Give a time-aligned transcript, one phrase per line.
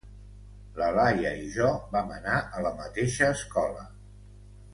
[0.79, 3.87] La Laia i jo vam anar a la mateixa escola.